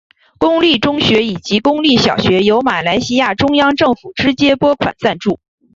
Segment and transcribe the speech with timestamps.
[0.39, 5.39] 公立中学以及公立小学由马来西亚中央政府直接拨款赞助。